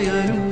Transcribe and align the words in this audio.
يلوم 0.00 0.49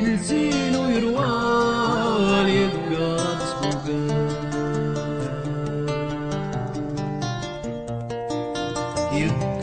لسينو 0.00 0.82
يروال 0.88 2.48
يبقى 2.48 3.38
سبوكان 3.46 4.28
يبقى 9.12 9.55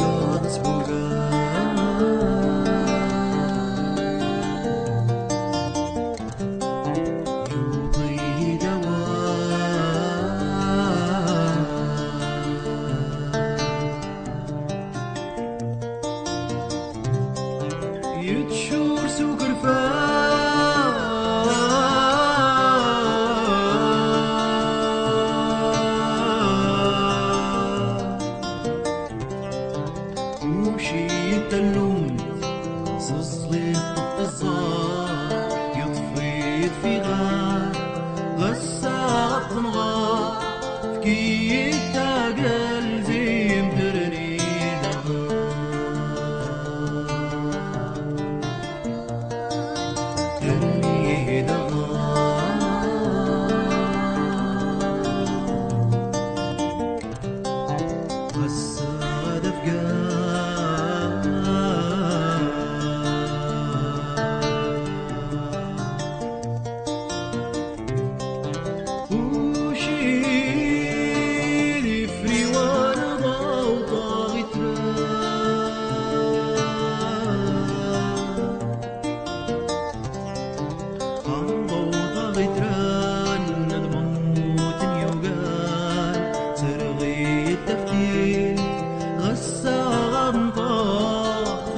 good. 59.63 60.03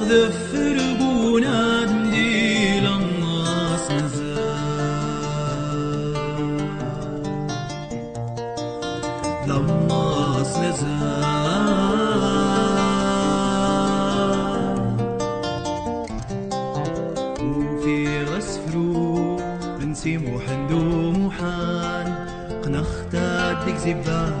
ذفر 0.08 0.76
بوناد 0.98 1.90
مديل 1.90 2.86
الناس 2.86 3.90
نزال 3.90 4.26
للناس 9.46 10.56
نزال 10.56 10.96
وفي 17.40 18.24
غسفرو 18.24 19.36
نسي 19.80 20.18
محندو 20.18 21.10
محان 21.10 22.26
قنختاد 22.64 23.64
ديك 23.64 23.76
زبان 23.76 24.34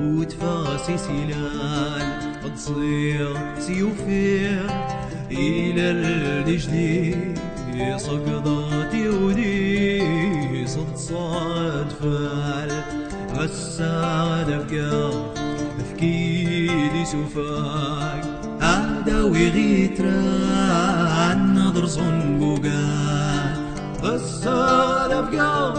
وتفاسي 0.00 0.98
سلال 0.98 2.31
تصير 2.48 3.36
سيوفير 3.58 4.70
إلى 5.30 5.90
الجديد 5.90 7.38
سقطات 7.96 8.94
يودي 8.94 10.66
صد 10.66 10.96
صاد 10.96 11.86
فال 12.02 12.70
غساد 13.36 14.50
أفكار 14.50 15.34
تفكيري 15.78 17.04
سفاك 17.04 18.24
هذا 18.60 19.22
ويغيتران 19.22 20.18
نظر 21.54 21.86
صنبوقان 21.86 23.56
غساد 24.02 25.10
أفكار 25.10 25.74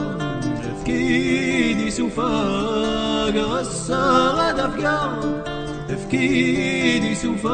تفكيري 0.63 1.91
سفاك 1.91 3.35
غساد 3.35 4.59
أفكار 4.59 5.53
تفكيري 5.93 7.15
سفاك 7.15 7.53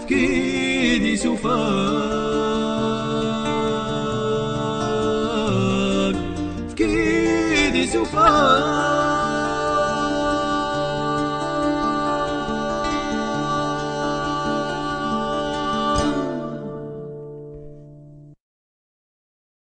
تفكيري 0.00 1.16
سفاك 1.16 1.64
تفكيري 6.68 7.86
سفاك 7.86 9.03